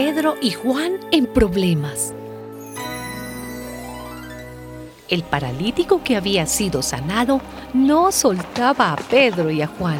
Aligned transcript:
Pedro 0.00 0.36
y 0.40 0.52
Juan 0.52 0.92
en 1.10 1.26
problemas. 1.26 2.14
El 5.08 5.24
paralítico 5.24 6.04
que 6.04 6.14
había 6.14 6.46
sido 6.46 6.82
sanado 6.82 7.40
no 7.74 8.12
soltaba 8.12 8.92
a 8.92 8.96
Pedro 8.96 9.50
y 9.50 9.60
a 9.60 9.66
Juan. 9.66 9.98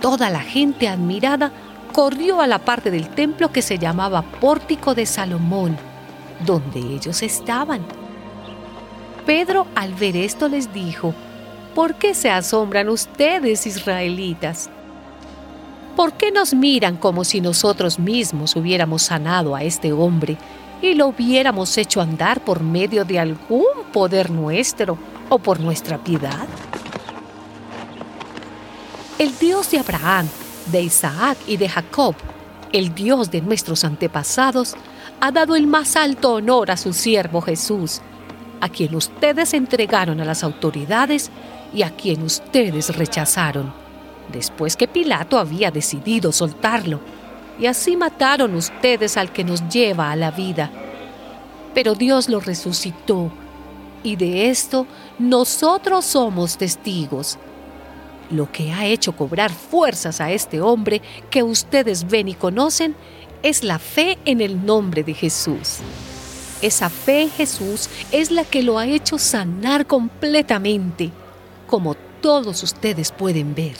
Toda 0.00 0.30
la 0.30 0.42
gente 0.42 0.86
admirada 0.86 1.50
corrió 1.92 2.40
a 2.40 2.46
la 2.46 2.60
parte 2.60 2.92
del 2.92 3.08
templo 3.08 3.50
que 3.50 3.62
se 3.62 3.80
llamaba 3.80 4.22
Pórtico 4.22 4.94
de 4.94 5.04
Salomón, 5.04 5.76
donde 6.46 6.78
ellos 6.78 7.20
estaban. 7.20 7.80
Pedro 9.26 9.66
al 9.74 9.92
ver 9.94 10.16
esto 10.16 10.48
les 10.48 10.72
dijo, 10.72 11.12
¿por 11.74 11.96
qué 11.96 12.14
se 12.14 12.30
asombran 12.30 12.88
ustedes, 12.88 13.66
israelitas? 13.66 14.70
¿Por 15.96 16.14
qué 16.14 16.32
nos 16.32 16.54
miran 16.54 16.96
como 16.96 17.22
si 17.22 17.40
nosotros 17.40 18.00
mismos 18.00 18.56
hubiéramos 18.56 19.02
sanado 19.02 19.54
a 19.54 19.62
este 19.62 19.92
hombre 19.92 20.36
y 20.82 20.94
lo 20.94 21.06
hubiéramos 21.06 21.78
hecho 21.78 22.00
andar 22.00 22.42
por 22.42 22.64
medio 22.64 23.04
de 23.04 23.20
algún 23.20 23.64
poder 23.92 24.28
nuestro 24.30 24.98
o 25.28 25.38
por 25.38 25.60
nuestra 25.60 25.98
piedad? 25.98 26.48
El 29.20 29.38
Dios 29.38 29.70
de 29.70 29.78
Abraham, 29.78 30.26
de 30.72 30.82
Isaac 30.82 31.38
y 31.46 31.56
de 31.56 31.68
Jacob, 31.68 32.16
el 32.72 32.92
Dios 32.92 33.30
de 33.30 33.40
nuestros 33.40 33.84
antepasados, 33.84 34.74
ha 35.20 35.30
dado 35.30 35.54
el 35.54 35.68
más 35.68 35.94
alto 35.94 36.34
honor 36.34 36.72
a 36.72 36.76
su 36.76 36.92
siervo 36.92 37.40
Jesús, 37.40 38.00
a 38.60 38.68
quien 38.68 38.96
ustedes 38.96 39.54
entregaron 39.54 40.20
a 40.20 40.24
las 40.24 40.42
autoridades 40.42 41.30
y 41.72 41.82
a 41.82 41.90
quien 41.90 42.24
ustedes 42.24 42.96
rechazaron, 42.96 43.83
después 44.32 44.76
que 44.76 44.88
Pilato 44.88 45.38
había 45.38 45.70
decidido 45.70 46.32
soltarlo. 46.32 47.00
Y 47.58 47.66
así 47.66 47.96
mataron 47.96 48.54
ustedes 48.54 49.16
al 49.16 49.32
que 49.32 49.44
nos 49.44 49.68
lleva 49.68 50.10
a 50.10 50.16
la 50.16 50.30
vida. 50.30 50.70
Pero 51.72 51.94
Dios 51.94 52.28
lo 52.28 52.40
resucitó, 52.40 53.32
y 54.02 54.16
de 54.16 54.50
esto 54.50 54.86
nosotros 55.18 56.04
somos 56.04 56.56
testigos. 56.56 57.38
Lo 58.30 58.50
que 58.50 58.72
ha 58.72 58.86
hecho 58.86 59.12
cobrar 59.12 59.52
fuerzas 59.52 60.20
a 60.20 60.30
este 60.30 60.60
hombre 60.60 61.02
que 61.30 61.42
ustedes 61.42 62.08
ven 62.08 62.28
y 62.28 62.34
conocen 62.34 62.94
es 63.42 63.62
la 63.62 63.78
fe 63.78 64.18
en 64.24 64.40
el 64.40 64.64
nombre 64.64 65.02
de 65.02 65.14
Jesús. 65.14 65.80
Esa 66.62 66.88
fe 66.88 67.22
en 67.22 67.30
Jesús 67.30 67.90
es 68.10 68.30
la 68.30 68.44
que 68.44 68.62
lo 68.62 68.78
ha 68.78 68.86
hecho 68.86 69.18
sanar 69.18 69.86
completamente, 69.86 71.10
como 71.66 71.94
todos 72.22 72.62
ustedes 72.62 73.12
pueden 73.12 73.54
ver. 73.54 73.76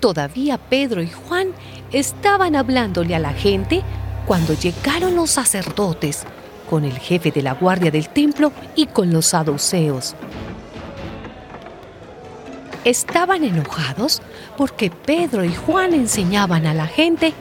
Todavía 0.00 0.58
Pedro 0.58 1.02
y 1.02 1.10
Juan 1.10 1.48
estaban 1.92 2.56
hablándole 2.56 3.14
a 3.14 3.18
la 3.18 3.32
gente 3.32 3.82
cuando 4.26 4.54
llegaron 4.54 5.14
los 5.14 5.30
sacerdotes, 5.30 6.24
con 6.68 6.84
el 6.84 6.98
jefe 6.98 7.30
de 7.30 7.42
la 7.42 7.54
guardia 7.54 7.90
del 7.90 8.08
templo 8.08 8.52
y 8.74 8.86
con 8.86 9.12
los 9.12 9.26
saduceos 9.26 10.16
estaban 12.86 13.42
enojados 13.42 14.22
porque 14.56 14.90
Pedro 14.90 15.44
y 15.44 15.52
Juan 15.52 15.92
enseñaban 15.92 16.66
a 16.66 16.72
la 16.72 16.86
gente 16.86 17.34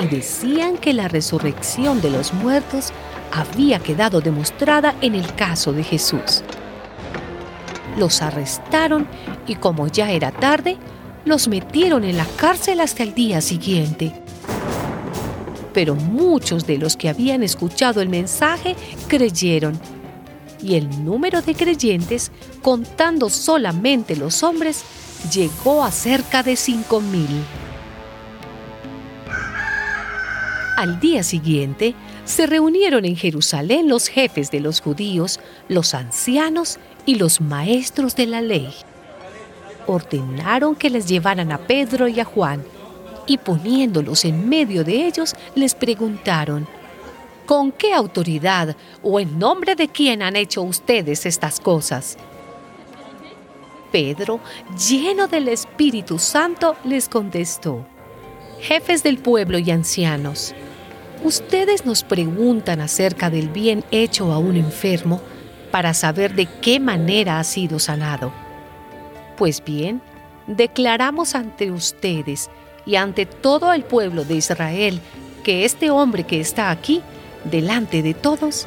y 0.00 0.06
decían 0.06 0.78
que 0.78 0.92
la 0.92 1.08
resurrección 1.08 2.00
de 2.00 2.10
los 2.10 2.32
muertos 2.32 2.92
había 3.32 3.80
quedado 3.80 4.20
demostrada 4.20 4.94
en 5.00 5.16
el 5.16 5.34
caso 5.34 5.72
de 5.72 5.82
Jesús. 5.82 6.44
Los 7.98 8.22
arrestaron 8.22 9.08
y 9.48 9.56
como 9.56 9.88
ya 9.88 10.12
era 10.12 10.30
tarde, 10.30 10.76
los 11.24 11.48
metieron 11.48 12.04
en 12.04 12.16
la 12.16 12.26
cárcel 12.36 12.80
hasta 12.80 13.02
el 13.02 13.14
día 13.14 13.40
siguiente. 13.40 14.12
Pero 15.72 15.94
muchos 15.94 16.66
de 16.66 16.78
los 16.78 16.96
que 16.96 17.08
habían 17.08 17.42
escuchado 17.42 18.00
el 18.00 18.08
mensaje 18.08 18.76
creyeron 19.08 19.78
y 20.62 20.76
el 20.76 21.04
número 21.04 21.42
de 21.42 21.54
creyentes, 21.54 22.32
contando 22.62 23.28
solamente 23.28 24.16
los 24.16 24.42
hombres, 24.42 24.82
llegó 25.32 25.84
a 25.84 25.90
cerca 25.90 26.42
de 26.42 26.56
cinco 26.56 27.00
mil. 27.00 27.28
Al 30.76 30.98
día 31.00 31.22
siguiente, 31.22 31.94
se 32.24 32.46
reunieron 32.46 33.04
en 33.04 33.16
Jerusalén 33.16 33.88
los 33.88 34.08
jefes 34.08 34.50
de 34.50 34.60
los 34.60 34.80
judíos, 34.80 35.38
los 35.68 35.94
ancianos 35.94 36.78
y 37.06 37.16
los 37.16 37.40
maestros 37.40 38.16
de 38.16 38.26
la 38.26 38.40
ley. 38.40 38.72
Ordenaron 39.86 40.74
que 40.74 40.90
les 40.90 41.06
llevaran 41.06 41.52
a 41.52 41.58
Pedro 41.58 42.08
y 42.08 42.20
a 42.20 42.24
Juan, 42.24 42.64
y 43.26 43.38
poniéndolos 43.38 44.24
en 44.24 44.48
medio 44.48 44.84
de 44.84 45.06
ellos, 45.06 45.34
les 45.54 45.74
preguntaron, 45.74 46.66
¿Con 47.46 47.72
qué 47.72 47.92
autoridad 47.92 48.74
o 49.02 49.20
en 49.20 49.38
nombre 49.38 49.74
de 49.74 49.88
quién 49.88 50.22
han 50.22 50.34
hecho 50.34 50.62
ustedes 50.62 51.26
estas 51.26 51.60
cosas? 51.60 52.16
Pedro, 53.92 54.40
lleno 54.88 55.28
del 55.28 55.48
Espíritu 55.48 56.18
Santo, 56.18 56.74
les 56.84 57.08
contestó, 57.08 57.86
Jefes 58.60 59.02
del 59.02 59.18
pueblo 59.18 59.58
y 59.58 59.70
ancianos, 59.70 60.54
ustedes 61.22 61.84
nos 61.84 62.02
preguntan 62.02 62.80
acerca 62.80 63.28
del 63.28 63.50
bien 63.50 63.84
hecho 63.90 64.32
a 64.32 64.38
un 64.38 64.56
enfermo 64.56 65.20
para 65.70 65.92
saber 65.92 66.34
de 66.34 66.46
qué 66.46 66.80
manera 66.80 67.38
ha 67.38 67.44
sido 67.44 67.78
sanado. 67.78 68.43
Pues 69.36 69.62
bien, 69.64 70.00
declaramos 70.46 71.34
ante 71.34 71.70
ustedes 71.70 72.50
y 72.86 72.96
ante 72.96 73.26
todo 73.26 73.72
el 73.72 73.84
pueblo 73.84 74.24
de 74.24 74.36
Israel 74.36 75.00
que 75.42 75.64
este 75.64 75.90
hombre 75.90 76.24
que 76.24 76.40
está 76.40 76.70
aquí 76.70 77.02
delante 77.44 78.02
de 78.02 78.14
todos, 78.14 78.66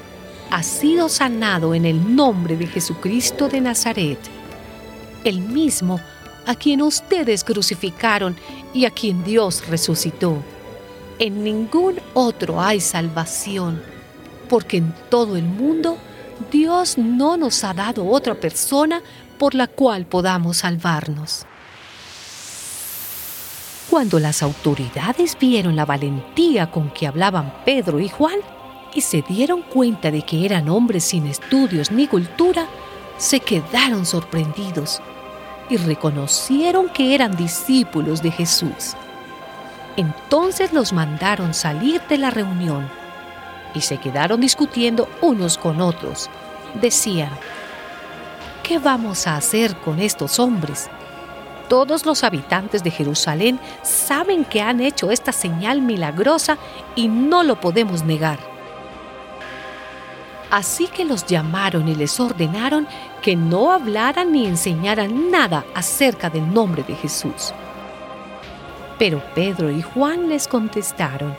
ha 0.49 0.63
sido 0.63 1.09
sanado 1.09 1.73
en 1.73 1.85
el 1.85 2.15
nombre 2.15 2.55
de 2.55 2.67
Jesucristo 2.67 3.49
de 3.49 3.61
Nazaret, 3.61 4.19
el 5.23 5.41
mismo 5.41 5.99
a 6.45 6.55
quien 6.55 6.81
ustedes 6.81 7.43
crucificaron 7.43 8.37
y 8.73 8.85
a 8.85 8.91
quien 8.91 9.23
Dios 9.23 9.67
resucitó. 9.67 10.41
En 11.19 11.43
ningún 11.43 11.99
otro 12.13 12.61
hay 12.61 12.79
salvación, 12.79 13.81
porque 14.47 14.77
en 14.77 14.93
todo 15.09 15.35
el 15.35 15.43
mundo 15.43 15.97
Dios 16.51 16.97
no 16.97 17.37
nos 17.37 17.63
ha 17.63 17.73
dado 17.73 18.07
otra 18.07 18.35
persona 18.35 19.01
por 19.37 19.55
la 19.55 19.67
cual 19.67 20.05
podamos 20.05 20.57
salvarnos. 20.57 21.45
Cuando 23.89 24.19
las 24.19 24.43
autoridades 24.43 25.37
vieron 25.39 25.75
la 25.75 25.85
valentía 25.85 26.69
con 26.69 26.89
que 26.91 27.07
hablaban 27.07 27.53
Pedro 27.65 27.99
y 27.99 28.09
Juan, 28.09 28.39
y 28.93 29.01
se 29.01 29.21
dieron 29.21 29.61
cuenta 29.61 30.11
de 30.11 30.23
que 30.23 30.45
eran 30.45 30.69
hombres 30.69 31.03
sin 31.03 31.27
estudios 31.27 31.91
ni 31.91 32.07
cultura, 32.07 32.67
se 33.17 33.39
quedaron 33.39 34.05
sorprendidos 34.05 35.01
y 35.69 35.77
reconocieron 35.77 36.89
que 36.89 37.13
eran 37.13 37.35
discípulos 37.35 38.21
de 38.21 38.31
Jesús. 38.31 38.95
Entonces 39.97 40.73
los 40.73 40.93
mandaron 40.93 41.53
salir 41.53 42.01
de 42.09 42.17
la 42.17 42.29
reunión 42.29 42.89
y 43.77 43.81
se 43.81 43.97
quedaron 43.97 44.41
discutiendo 44.41 45.07
unos 45.21 45.57
con 45.57 45.79
otros. 45.79 46.29
Decían, 46.73 47.31
¿qué 48.63 48.79
vamos 48.79 49.27
a 49.27 49.37
hacer 49.37 49.75
con 49.77 49.99
estos 49.99 50.39
hombres? 50.39 50.89
Todos 51.69 52.05
los 52.05 52.23
habitantes 52.23 52.83
de 52.83 52.91
Jerusalén 52.91 53.59
saben 53.83 54.45
que 54.45 54.61
han 54.61 54.81
hecho 54.81 55.11
esta 55.11 55.31
señal 55.31 55.81
milagrosa 55.81 56.57
y 56.95 57.07
no 57.07 57.43
lo 57.43 57.59
podemos 57.59 58.03
negar. 58.03 58.39
Así 60.49 60.87
que 60.87 61.03
los 61.03 61.25
llamaron 61.25 61.87
y 61.89 61.95
les 61.95 62.19
ordenaron 62.19 62.87
que 63.21 63.35
no 63.35 63.71
hablaran 63.71 64.31
ni 64.31 64.45
enseñaran 64.45 65.29
nada 65.29 65.65
acerca 65.75 66.29
del 66.29 66.53
nombre 66.53 66.83
de 66.83 66.95
Jesús. 66.95 67.53
Pero 68.97 69.21
Pedro 69.35 69.69
y 69.69 69.81
Juan 69.81 70.29
les 70.29 70.47
contestaron, 70.47 71.35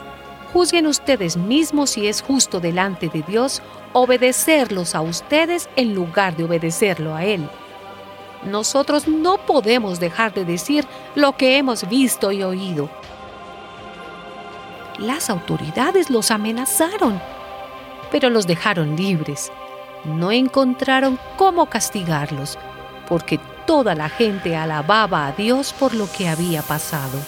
juzguen 0.53 0.87
ustedes 0.87 1.37
mismos 1.37 1.91
si 1.91 2.07
es 2.07 2.21
justo 2.21 2.59
delante 2.59 3.09
de 3.09 3.21
Dios 3.23 3.61
obedecerlos 3.93 4.95
a 4.95 5.01
ustedes 5.01 5.69
en 5.75 5.95
lugar 5.95 6.35
de 6.35 6.43
obedecerlo 6.43 7.15
a 7.15 7.23
Él. 7.25 7.47
Nosotros 8.43 9.07
no 9.07 9.37
podemos 9.37 9.99
dejar 9.99 10.33
de 10.33 10.45
decir 10.45 10.85
lo 11.15 11.35
que 11.35 11.57
hemos 11.57 11.87
visto 11.89 12.31
y 12.31 12.43
oído. 12.43 12.89
Las 14.97 15.29
autoridades 15.29 16.09
los 16.09 16.31
amenazaron 16.31 17.21
pero 18.11 18.29
los 18.29 18.47
dejaron 18.47 18.95
libres. 18.95 19.51
No 20.03 20.31
encontraron 20.31 21.19
cómo 21.37 21.67
castigarlos, 21.67 22.57
porque 23.07 23.39
toda 23.65 23.95
la 23.95 24.09
gente 24.09 24.55
alababa 24.55 25.27
a 25.27 25.31
Dios 25.33 25.73
por 25.73 25.93
lo 25.93 26.11
que 26.11 26.27
había 26.27 26.61
pasado. 26.61 27.19